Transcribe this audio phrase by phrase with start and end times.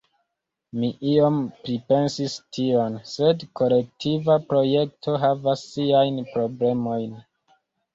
[0.77, 7.19] Mi iom pripensis tion, sed kolektiva projekto havas siajn problemojn.